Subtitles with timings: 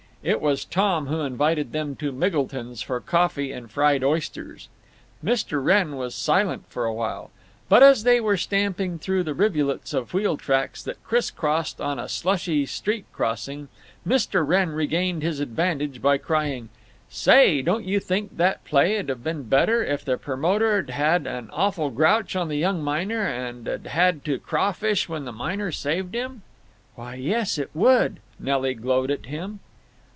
[0.23, 4.69] It was Tom who invited them to Miggleton's for coffee and fried oysters.
[5.25, 5.65] Mr.
[5.65, 7.31] Wrenn was silent for a while.
[7.67, 12.07] But as they were stamping through the rivulets of wheel tracks that crisscrossed on a
[12.07, 13.67] slushy street crossing
[14.07, 14.47] Mr.
[14.47, 16.69] Wrenn regained his advantage by crying,
[17.09, 21.25] "Say, don't you think that play 'd have been better if the promoter 'd had
[21.25, 25.71] an awful grouch on the young miner and 'd had to crawfish when the miner
[25.71, 26.43] saved him?"
[26.93, 29.61] "Why, yes; it would!" Nelly glowed at him.